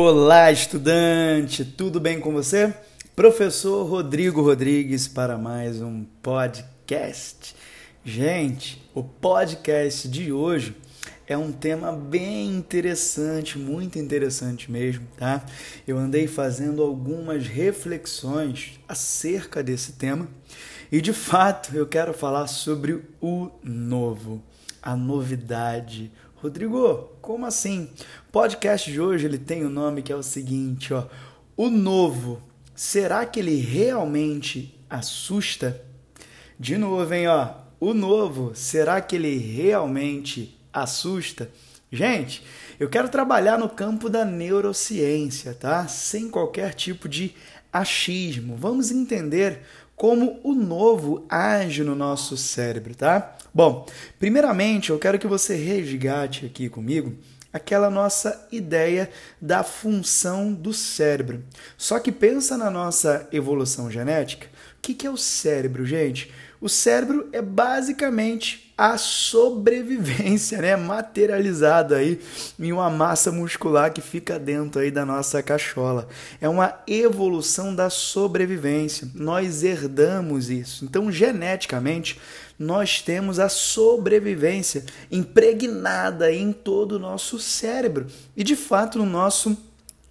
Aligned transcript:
Olá, 0.00 0.52
estudante! 0.52 1.64
Tudo 1.64 1.98
bem 1.98 2.20
com 2.20 2.32
você? 2.32 2.72
Professor 3.16 3.84
Rodrigo 3.84 4.40
Rodrigues 4.40 5.08
para 5.08 5.36
mais 5.36 5.82
um 5.82 6.04
podcast. 6.22 7.56
Gente, 8.04 8.80
o 8.94 9.02
podcast 9.02 10.08
de 10.08 10.30
hoje 10.30 10.76
é 11.26 11.36
um 11.36 11.50
tema 11.50 11.90
bem 11.90 12.46
interessante, 12.46 13.58
muito 13.58 13.98
interessante 13.98 14.70
mesmo, 14.70 15.04
tá? 15.16 15.44
Eu 15.84 15.98
andei 15.98 16.28
fazendo 16.28 16.80
algumas 16.80 17.48
reflexões 17.48 18.78
acerca 18.86 19.64
desse 19.64 19.94
tema 19.94 20.28
e 20.92 21.00
de 21.00 21.12
fato 21.12 21.76
eu 21.76 21.88
quero 21.88 22.14
falar 22.14 22.46
sobre 22.46 23.02
o 23.20 23.50
novo, 23.64 24.40
a 24.80 24.94
novidade, 24.94 26.12
Rodrigo, 26.40 27.10
como 27.20 27.46
assim? 27.46 27.90
Podcast 28.30 28.92
de 28.92 29.00
hoje 29.00 29.26
ele 29.26 29.38
tem 29.38 29.64
o 29.64 29.66
um 29.66 29.70
nome 29.70 30.02
que 30.02 30.12
é 30.12 30.14
o 30.14 30.22
seguinte, 30.22 30.94
ó. 30.94 31.04
O 31.56 31.68
novo, 31.68 32.40
será 32.76 33.26
que 33.26 33.40
ele 33.40 33.56
realmente 33.56 34.80
assusta? 34.88 35.84
De 36.56 36.78
novo, 36.78 37.12
hein, 37.12 37.26
ó. 37.26 37.54
O 37.80 37.92
novo, 37.92 38.52
será 38.54 39.00
que 39.00 39.16
ele 39.16 39.36
realmente 39.36 40.56
assusta? 40.72 41.50
Gente, 41.90 42.44
eu 42.78 42.88
quero 42.88 43.08
trabalhar 43.08 43.58
no 43.58 43.68
campo 43.68 44.08
da 44.08 44.24
neurociência, 44.24 45.54
tá? 45.54 45.88
Sem 45.88 46.30
qualquer 46.30 46.72
tipo 46.72 47.08
de 47.08 47.34
achismo. 47.72 48.54
Vamos 48.56 48.92
entender 48.92 49.62
como 49.98 50.40
o 50.44 50.54
novo 50.54 51.26
age 51.28 51.82
no 51.82 51.94
nosso 51.94 52.36
cérebro, 52.36 52.94
tá? 52.94 53.36
Bom, 53.52 53.84
primeiramente 54.18 54.90
eu 54.90 54.98
quero 54.98 55.18
que 55.18 55.26
você 55.26 55.56
resgate 55.56 56.46
aqui 56.46 56.68
comigo 56.68 57.14
aquela 57.52 57.90
nossa 57.90 58.46
ideia 58.52 59.10
da 59.40 59.62
função 59.62 60.52
do 60.52 60.72
cérebro. 60.72 61.42
Só 61.76 61.98
que 61.98 62.12
pensa 62.12 62.56
na 62.56 62.70
nossa 62.70 63.28
evolução 63.32 63.90
genética. 63.90 64.46
O 64.78 64.80
que 64.80 65.06
é 65.06 65.10
o 65.10 65.16
cérebro, 65.16 65.84
gente? 65.84 66.32
O 66.60 66.68
cérebro 66.68 67.28
é 67.32 67.42
basicamente 67.42 68.72
a 68.76 68.96
sobrevivência, 68.96 70.60
né? 70.60 70.76
Materializada 70.76 71.96
aí 71.96 72.20
em 72.58 72.72
uma 72.72 72.88
massa 72.88 73.30
muscular 73.32 73.92
que 73.92 74.00
fica 74.00 74.38
dentro 74.38 74.80
aí 74.80 74.90
da 74.90 75.04
nossa 75.04 75.42
cachola. 75.42 76.08
É 76.40 76.48
uma 76.48 76.78
evolução 76.86 77.74
da 77.74 77.90
sobrevivência. 77.90 79.08
Nós 79.14 79.62
herdamos 79.62 80.48
isso. 80.48 80.84
Então, 80.84 81.10
geneticamente, 81.10 82.20
nós 82.58 83.02
temos 83.02 83.38
a 83.38 83.48
sobrevivência 83.48 84.84
impregnada 85.10 86.32
em 86.32 86.52
todo 86.52 86.92
o 86.92 86.98
nosso 87.00 87.38
cérebro 87.38 88.06
e, 88.36 88.42
de 88.42 88.56
fato, 88.56 88.98
no 88.98 89.06
nosso 89.06 89.56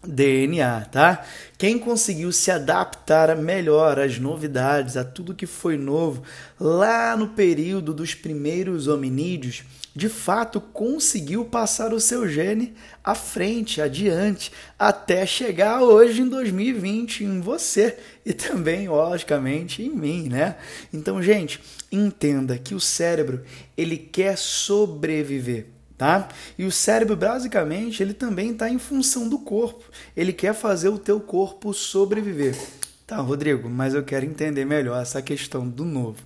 DNA, 0.07 0.85
tá? 0.91 1.25
Quem 1.57 1.77
conseguiu 1.77 2.31
se 2.31 2.49
adaptar 2.49 3.35
melhor 3.35 3.99
às 3.99 4.17
novidades, 4.17 4.95
a 4.95 5.03
tudo 5.03 5.35
que 5.35 5.45
foi 5.45 5.77
novo 5.77 6.23
lá 6.59 7.17
no 7.17 7.29
período 7.29 7.93
dos 7.93 8.15
primeiros 8.15 8.87
hominídeos, 8.87 9.63
de 9.95 10.07
fato 10.07 10.61
conseguiu 10.61 11.43
passar 11.43 11.93
o 11.93 11.99
seu 11.99 12.29
gene 12.29 12.75
à 13.03 13.15
frente, 13.15 13.81
adiante, 13.81 14.51
até 14.77 15.25
chegar 15.25 15.81
hoje 15.81 16.21
em 16.21 16.29
2020 16.29 17.23
em 17.23 17.41
você 17.41 17.97
e 18.25 18.31
também, 18.31 18.87
logicamente, 18.87 19.81
em 19.81 19.89
mim, 19.89 20.29
né? 20.29 20.55
Então, 20.93 21.21
gente, 21.21 21.59
entenda 21.91 22.57
que 22.57 22.75
o 22.75 22.79
cérebro, 22.79 23.43
ele 23.75 23.97
quer 23.97 24.37
sobreviver 24.37 25.76
tá? 25.97 26.29
E 26.57 26.65
o 26.65 26.71
cérebro, 26.71 27.15
basicamente, 27.15 28.03
ele 28.03 28.13
também 28.13 28.51
está 28.51 28.69
em 28.69 28.77
função 28.77 29.27
do 29.27 29.39
corpo. 29.39 29.83
Ele 30.15 30.31
quer 30.31 30.53
fazer 30.53 30.89
o 30.89 30.99
teu 30.99 31.19
corpo 31.19 31.73
sobreviver. 31.73 32.55
Tá, 33.07 33.17
Rodrigo, 33.17 33.69
mas 33.69 33.93
eu 33.93 34.03
quero 34.03 34.25
entender 34.25 34.65
melhor 34.65 35.01
essa 35.01 35.21
questão 35.21 35.67
do 35.67 35.85
novo. 35.85 36.19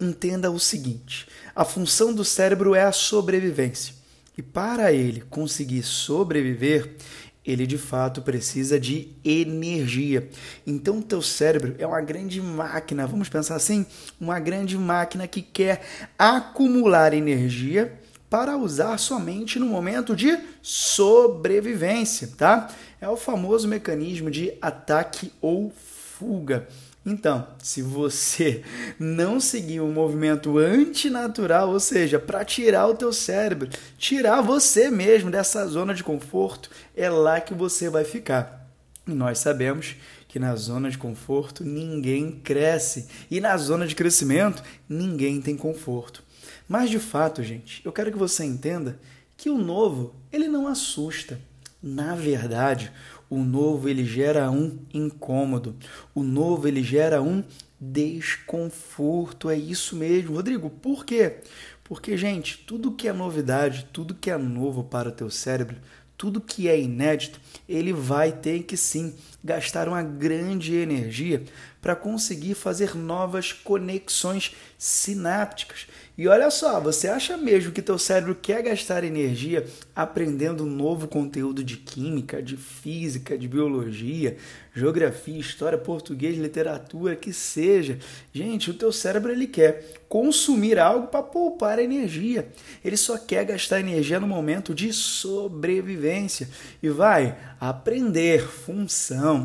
Entenda 0.00 0.50
o 0.50 0.60
seguinte: 0.60 1.26
a 1.54 1.64
função 1.64 2.12
do 2.12 2.24
cérebro 2.24 2.74
é 2.74 2.84
a 2.84 2.92
sobrevivência. 2.92 3.94
E 4.36 4.42
para 4.42 4.92
ele 4.92 5.22
conseguir 5.22 5.82
sobreviver, 5.82 6.94
ele 7.42 7.66
de 7.66 7.78
fato 7.78 8.20
precisa 8.20 8.78
de 8.78 9.08
energia. 9.24 10.28
Então, 10.66 10.98
o 10.98 11.02
teu 11.02 11.22
cérebro 11.22 11.74
é 11.78 11.86
uma 11.86 12.02
grande 12.02 12.42
máquina, 12.42 13.06
vamos 13.06 13.30
pensar 13.30 13.54
assim, 13.54 13.86
uma 14.20 14.38
grande 14.38 14.76
máquina 14.76 15.26
que 15.26 15.40
quer 15.40 15.80
acumular 16.18 17.14
energia 17.14 17.98
para 18.28 18.56
usar 18.56 18.98
somente 18.98 19.58
no 19.58 19.66
momento 19.66 20.16
de 20.16 20.38
sobrevivência, 20.62 22.30
tá? 22.36 22.68
É 23.00 23.08
o 23.08 23.16
famoso 23.16 23.68
mecanismo 23.68 24.30
de 24.30 24.52
ataque 24.60 25.32
ou 25.40 25.72
fuga. 26.18 26.66
Então, 27.04 27.46
se 27.62 27.82
você 27.82 28.64
não 28.98 29.38
seguir 29.38 29.80
um 29.80 29.92
movimento 29.92 30.58
antinatural, 30.58 31.70
ou 31.70 31.78
seja, 31.78 32.18
para 32.18 32.44
tirar 32.44 32.88
o 32.88 32.94
teu 32.94 33.12
cérebro, 33.12 33.70
tirar 33.96 34.40
você 34.40 34.90
mesmo 34.90 35.30
dessa 35.30 35.64
zona 35.66 35.94
de 35.94 36.02
conforto, 36.02 36.68
é 36.96 37.08
lá 37.08 37.40
que 37.40 37.54
você 37.54 37.88
vai 37.88 38.02
ficar. 38.02 38.68
E 39.06 39.12
nós 39.12 39.38
sabemos 39.38 39.94
que 40.26 40.40
na 40.40 40.56
zona 40.56 40.90
de 40.90 40.98
conforto 40.98 41.64
ninguém 41.64 42.32
cresce 42.32 43.06
e 43.30 43.40
na 43.40 43.56
zona 43.56 43.86
de 43.86 43.94
crescimento 43.94 44.62
ninguém 44.88 45.40
tem 45.40 45.56
conforto. 45.56 46.25
Mas 46.68 46.90
de 46.90 46.98
fato, 46.98 47.42
gente, 47.42 47.80
eu 47.84 47.92
quero 47.92 48.10
que 48.10 48.18
você 48.18 48.44
entenda 48.44 48.98
que 49.36 49.50
o 49.50 49.58
novo, 49.58 50.14
ele 50.32 50.48
não 50.48 50.66
assusta. 50.66 51.40
Na 51.82 52.14
verdade, 52.14 52.90
o 53.28 53.38
novo 53.38 53.88
ele 53.88 54.04
gera 54.04 54.50
um 54.50 54.78
incômodo. 54.92 55.76
O 56.14 56.22
novo 56.22 56.66
ele 56.66 56.82
gera 56.82 57.22
um 57.22 57.44
desconforto. 57.80 59.50
É 59.50 59.56
isso 59.56 59.94
mesmo, 59.96 60.34
Rodrigo. 60.34 60.70
Por 60.70 61.04
quê? 61.04 61.38
Porque, 61.84 62.16
gente, 62.16 62.64
tudo 62.66 62.92
que 62.92 63.06
é 63.06 63.12
novidade, 63.12 63.88
tudo 63.92 64.14
que 64.14 64.30
é 64.30 64.36
novo 64.36 64.82
para 64.82 65.08
o 65.08 65.12
teu 65.12 65.30
cérebro, 65.30 65.76
tudo 66.16 66.40
que 66.40 66.68
é 66.68 66.80
inédito, 66.80 67.40
ele 67.68 67.92
vai 67.92 68.32
ter 68.32 68.64
que 68.64 68.76
sim 68.76 69.14
gastar 69.46 69.88
uma 69.88 70.02
grande 70.02 70.74
energia 70.74 71.44
para 71.80 71.94
conseguir 71.94 72.54
fazer 72.54 72.96
novas 72.96 73.52
conexões 73.52 74.56
sinápticas. 74.76 75.86
E 76.18 76.26
olha 76.26 76.50
só, 76.50 76.80
você 76.80 77.08
acha 77.08 77.36
mesmo 77.36 77.70
que 77.70 77.80
teu 77.80 77.98
cérebro 77.98 78.34
quer 78.34 78.62
gastar 78.62 79.04
energia 79.04 79.64
aprendendo 79.94 80.64
um 80.64 80.68
novo 80.68 81.06
conteúdo 81.06 81.62
de 81.62 81.76
química, 81.76 82.42
de 82.42 82.56
física, 82.56 83.36
de 83.38 83.46
biologia, 83.46 84.36
geografia, 84.74 85.38
história, 85.38 85.78
português, 85.78 86.36
literatura, 86.36 87.14
que 87.14 87.32
seja? 87.32 87.98
Gente, 88.32 88.70
o 88.70 88.74
teu 88.74 88.90
cérebro 88.90 89.30
ele 89.30 89.46
quer 89.46 90.02
consumir 90.08 90.78
algo 90.78 91.08
para 91.08 91.22
poupar 91.22 91.78
energia. 91.78 92.48
Ele 92.84 92.96
só 92.96 93.18
quer 93.18 93.44
gastar 93.44 93.80
energia 93.80 94.18
no 94.18 94.26
momento 94.26 94.74
de 94.74 94.92
sobrevivência 94.92 96.48
e 96.82 96.88
vai 96.88 97.36
aprender 97.60 98.46
função, 98.46 99.35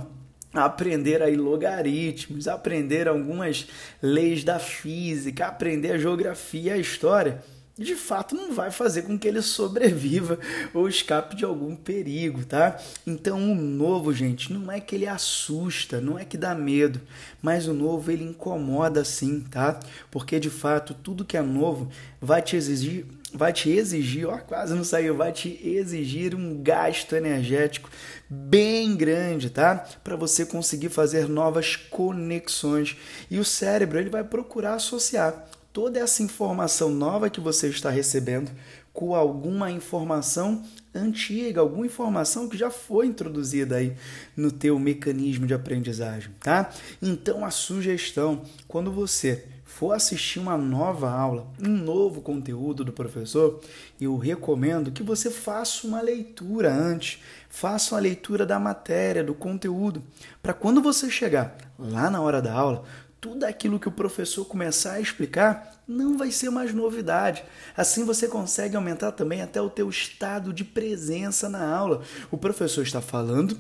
aprender 0.53 1.22
aí 1.22 1.35
logaritmos, 1.35 2.47
aprender 2.47 3.07
algumas 3.07 3.68
leis 4.02 4.44
da 4.44 4.59
física, 4.59 5.47
aprender 5.47 5.94
a 5.94 5.97
geografia 5.97 6.74
a 6.74 6.78
história, 6.78 7.41
de 7.81 7.96
fato 7.96 8.36
não 8.36 8.53
vai 8.53 8.72
fazer 8.72 9.03
com 9.03 9.18
que 9.18 9.28
ele 9.28 9.42
sobreviva 9.42 10.40
ou 10.74 10.88
escape 10.88 11.36
de 11.36 11.44
algum 11.44 11.75
perigo, 11.75 12.46
tá? 12.46 12.80
Então 13.06 13.52
o 13.52 13.56
novo, 13.56 14.14
gente, 14.14 14.52
não 14.52 14.72
é 14.72 14.80
que 14.80 14.96
ele 14.96 15.08
assusta, 15.08 16.00
não 16.00 16.18
é 16.18 16.25
que 16.25 16.38
dá 16.38 16.56
medo, 16.56 17.02
mas 17.41 17.68
o 17.68 17.74
novo 17.74 18.12
ele 18.12 18.24
incomoda 18.24 19.03
sim, 19.03 19.41
tá? 19.41 19.80
Porque 20.09 20.40
de 20.40 20.50
fato 20.50 20.94
tudo 20.94 21.25
que 21.25 21.38
é 21.38 21.41
novo 21.41 21.90
vai 22.22 22.41
te 22.41 22.56
exigir 22.56 23.06
vai 23.34 23.53
te 23.53 23.70
exigir, 23.70 24.28
ó, 24.28 24.38
quase 24.38 24.74
não 24.74 24.84
saiu, 24.84 25.16
vai 25.16 25.31
te 25.31 25.59
exigir 25.64 26.36
um 26.36 26.62
gasto 26.62 27.16
energético 27.16 27.90
bem 28.30 28.96
grande, 28.96 29.50
tá? 29.50 29.85
Para 30.03 30.16
você 30.16 30.46
conseguir 30.46 30.90
fazer 30.90 31.28
novas 31.29 31.76
conexões. 31.76 32.97
E 33.29 33.40
o 33.40 33.46
cérebro, 33.46 34.00
ele 34.00 34.09
vai 34.09 34.23
procurar 34.23 34.73
associar 34.76 35.47
toda 35.73 36.00
essa 36.00 36.23
informação 36.23 36.90
nova 36.90 37.29
que 37.29 37.40
você 37.40 37.68
está 37.68 37.90
recebendo 37.90 38.52
com 38.94 39.16
alguma 39.16 39.72
informação 39.72 40.64
antiga, 40.94 41.62
alguma 41.62 41.85
informação 41.85 42.50
que 42.50 42.58
já 42.58 42.70
foi 42.70 43.08
introduzida 43.08 43.78
aí 43.78 43.96
no 44.35 44.52
teu 44.52 44.78
mecanismo 44.78 45.47
de 45.47 45.53
aprendizagem, 45.53 46.32
tá? 46.41 46.70
Então 47.02 47.46
a 47.46 47.52
sugestão, 47.52 48.41
quando 48.68 48.91
você 48.91 49.46
for 49.64 49.94
assistir 49.94 50.38
uma 50.38 50.58
nova 50.58 51.09
aula, 51.09 51.47
um 51.58 51.70
novo 51.70 52.22
conteúdo 52.22 52.84
do 52.84 52.91
professor, 52.91 53.62
eu 54.00 54.18
recomendo 54.18 54.91
que 54.91 55.02
você 55.02 55.32
faça 55.32 55.88
uma 55.88 56.02
leitura 56.02 56.73
antes, 56.73 57.23
faça 57.50 57.96
uma 57.96 58.02
leitura 58.02 58.46
da 58.46 58.59
matéria, 58.59 59.23
do 59.23 59.34
conteúdo, 59.34 60.03
para 60.44 60.53
quando 60.53 60.82
você 60.82 61.09
chegar 61.09 61.56
lá 61.79 62.09
na 62.09 62.20
hora 62.22 62.41
da 62.41 62.53
aula, 62.53 62.84
tudo 63.22 63.44
aquilo 63.44 63.79
que 63.79 63.88
o 63.88 63.91
professor 63.91 64.44
começar 64.44 64.94
a 64.94 65.00
explicar 65.00 65.84
não 65.88 66.18
vai 66.18 66.32
ser 66.32 66.50
mais 66.50 66.73
novidade. 66.73 67.44
Assim 67.78 68.03
você 68.03 68.28
consegue 68.28 68.76
aumentar 68.76 69.12
também 69.12 69.44
até 69.44 69.62
o 69.62 69.70
teu 69.70 69.88
estado 69.88 70.52
de 70.52 70.66
presença 70.66 71.47
na 71.47 71.64
aula. 71.64 72.02
O 72.32 72.38
professor 72.38 72.82
está 72.82 73.00
falando, 73.00 73.59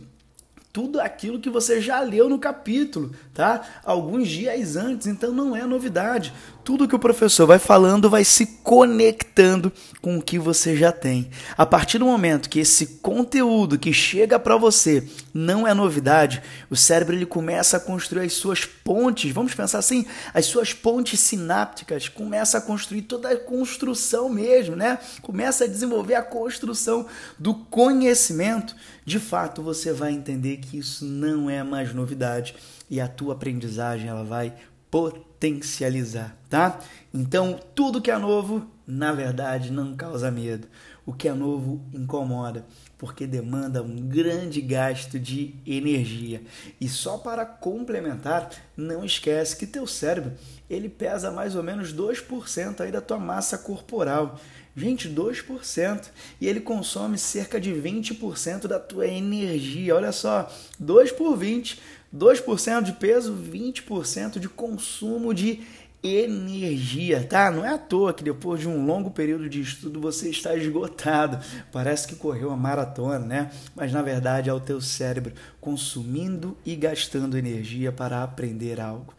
tudo 0.73 0.99
aquilo 0.99 1.39
que 1.39 1.49
você 1.49 1.79
já 1.79 1.99
leu 1.99 2.27
no 2.27 2.39
capítulo, 2.39 3.11
tá? 3.35 3.61
Alguns 3.83 4.27
dias 4.27 4.75
antes, 4.75 5.05
então 5.05 5.31
não 5.31 5.55
é 5.55 5.63
novidade. 5.63 6.33
Tudo 6.63 6.87
que 6.87 6.95
o 6.95 6.99
professor 6.99 7.47
vai 7.47 7.57
falando 7.57 8.09
vai 8.09 8.23
se 8.23 8.45
conectando 8.45 9.71
com 9.99 10.17
o 10.17 10.21
que 10.21 10.37
você 10.37 10.75
já 10.77 10.91
tem. 10.91 11.29
A 11.57 11.65
partir 11.65 11.97
do 11.97 12.05
momento 12.05 12.49
que 12.49 12.59
esse 12.59 12.99
conteúdo 13.01 13.79
que 13.79 13.91
chega 13.91 14.37
para 14.37 14.57
você 14.57 15.07
não 15.33 15.67
é 15.67 15.73
novidade, 15.73 16.41
o 16.69 16.75
cérebro 16.75 17.15
ele 17.15 17.25
começa 17.25 17.77
a 17.77 17.79
construir 17.79 18.25
as 18.25 18.33
suas 18.33 18.63
pontes, 18.63 19.31
vamos 19.31 19.55
pensar 19.55 19.79
assim, 19.79 20.05
as 20.33 20.45
suas 20.45 20.71
pontes 20.71 21.19
sinápticas, 21.19 22.07
começa 22.07 22.59
a 22.59 22.61
construir 22.61 23.03
toda 23.03 23.29
a 23.29 23.37
construção 23.37 24.29
mesmo, 24.29 24.75
né? 24.75 24.99
Começa 25.21 25.63
a 25.63 25.67
desenvolver 25.67 26.15
a 26.15 26.23
construção 26.23 27.07
do 27.39 27.55
conhecimento. 27.55 28.75
De 29.03 29.19
fato, 29.19 29.63
você 29.63 29.91
vai 29.91 30.11
entender 30.11 30.57
que 30.57 30.77
isso 30.77 31.05
não 31.05 31.49
é 31.49 31.63
mais 31.63 31.93
novidade 31.93 32.55
e 32.89 32.99
a 32.99 33.07
tua 33.07 33.33
aprendizagem 33.33 34.09
ela 34.09 34.23
vai 34.23 34.53
potencializar, 34.91 36.37
tá? 36.49 36.79
Então, 37.13 37.57
tudo 37.73 38.01
que 38.01 38.11
é 38.11 38.17
novo, 38.17 38.67
na 38.91 39.13
verdade, 39.13 39.71
não 39.71 39.95
causa 39.95 40.29
medo. 40.29 40.67
O 41.05 41.13
que 41.13 41.29
é 41.29 41.33
novo 41.33 41.81
incomoda, 41.93 42.65
porque 42.97 43.25
demanda 43.25 43.81
um 43.81 43.95
grande 43.95 44.59
gasto 44.59 45.17
de 45.17 45.55
energia. 45.65 46.41
E 46.79 46.89
só 46.89 47.17
para 47.17 47.45
complementar, 47.45 48.49
não 48.75 49.05
esquece 49.05 49.55
que 49.55 49.65
teu 49.65 49.87
cérebro, 49.87 50.33
ele 50.69 50.89
pesa 50.89 51.31
mais 51.31 51.55
ou 51.55 51.63
menos 51.63 51.93
2% 51.93 52.81
aí 52.81 52.91
da 52.91 52.99
tua 52.99 53.17
massa 53.17 53.57
corporal. 53.57 54.37
Gente, 54.75 55.09
2%. 55.09 56.09
E 56.39 56.45
ele 56.45 56.59
consome 56.59 57.17
cerca 57.17 57.61
de 57.61 57.71
20% 57.71 58.67
da 58.67 58.79
tua 58.79 59.07
energia. 59.07 59.95
Olha 59.95 60.11
só, 60.11 60.51
2 60.77 61.13
por 61.13 61.37
20 61.37 61.81
2% 62.13 62.83
de 62.83 62.91
peso, 62.91 63.33
20% 63.33 64.37
de 64.37 64.49
consumo 64.49 65.33
de 65.33 65.61
energia, 66.03 67.23
tá? 67.23 67.51
Não 67.51 67.63
é 67.63 67.69
à 67.69 67.77
toa 67.77 68.13
que 68.13 68.23
depois 68.23 68.59
de 68.61 68.67
um 68.67 68.85
longo 68.85 69.11
período 69.11 69.47
de 69.47 69.61
estudo 69.61 70.01
você 70.01 70.29
está 70.29 70.55
esgotado. 70.55 71.39
Parece 71.71 72.07
que 72.07 72.15
correu 72.15 72.47
uma 72.47 72.57
maratona, 72.57 73.19
né? 73.19 73.51
Mas 73.75 73.91
na 73.91 74.01
verdade 74.01 74.49
é 74.49 74.53
o 74.53 74.59
teu 74.59 74.81
cérebro 74.81 75.33
consumindo 75.59 76.57
e 76.65 76.75
gastando 76.75 77.37
energia 77.37 77.91
para 77.91 78.23
aprender 78.23 78.79
algo. 78.81 79.13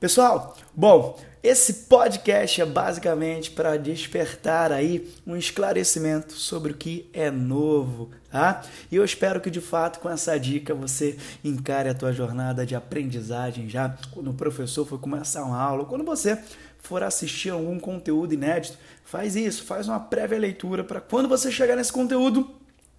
Pessoal, 0.00 0.56
bom, 0.74 1.20
esse 1.42 1.74
podcast 1.84 2.58
é 2.58 2.64
basicamente 2.64 3.50
para 3.50 3.76
despertar 3.76 4.72
aí 4.72 5.12
um 5.26 5.36
esclarecimento 5.36 6.32
sobre 6.32 6.72
o 6.72 6.74
que 6.74 7.10
é 7.12 7.30
novo, 7.30 8.08
tá? 8.30 8.62
E 8.90 8.96
eu 8.96 9.04
espero 9.04 9.42
que 9.42 9.50
de 9.50 9.60
fato 9.60 10.00
com 10.00 10.08
essa 10.08 10.40
dica 10.40 10.74
você 10.74 11.18
encare 11.44 11.90
a 11.90 11.94
tua 11.94 12.14
jornada 12.14 12.64
de 12.64 12.74
aprendizagem 12.74 13.68
já 13.68 13.94
quando 14.10 14.30
o 14.30 14.34
professor 14.34 14.86
for 14.86 14.98
começar 14.98 15.44
uma 15.44 15.60
aula, 15.60 15.84
quando 15.84 16.02
você 16.02 16.42
for 16.78 17.02
assistir 17.02 17.50
algum 17.50 17.78
conteúdo 17.78 18.32
inédito, 18.32 18.78
faz 19.04 19.36
isso, 19.36 19.64
faz 19.64 19.86
uma 19.86 20.00
prévia 20.00 20.38
leitura 20.38 20.82
para 20.82 21.02
quando 21.02 21.28
você 21.28 21.52
chegar 21.52 21.76
nesse 21.76 21.92
conteúdo 21.92 22.50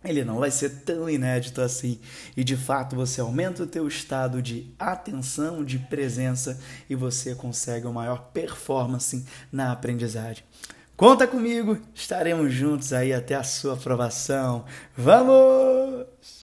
ele 0.03 0.24
não 0.24 0.39
vai 0.39 0.50
ser 0.50 0.81
tão 0.83 1.09
inédito 1.09 1.62
assim. 1.62 2.00
E 2.36 2.44
de 2.44 2.57
fato 2.57 2.95
você 2.95 3.21
aumenta 3.21 3.63
o 3.63 3.68
teu 3.68 3.88
estado 3.88 4.42
de 4.42 4.74
atenção, 4.80 5.63
de 5.63 5.77
presença 5.77 6.59
e 6.89 6.95
você 6.95 7.36
consegue 7.36 7.86
uma 7.86 8.01
maior 8.01 8.30
performance 8.33 9.25
na 9.51 9.71
aprendizagem. 9.71 10.44
Conta 10.98 11.25
comigo, 11.27 11.80
estaremos 11.95 12.53
juntos 12.53 12.94
aí 12.94 13.12
até 13.13 13.36
a 13.36 13.44
sua 13.44 13.74
aprovação. 13.74 14.65
Vamos! 14.95 16.39